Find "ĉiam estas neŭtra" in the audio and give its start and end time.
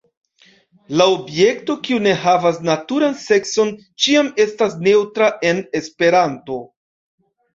4.05-5.27